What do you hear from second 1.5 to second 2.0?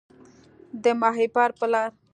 په لار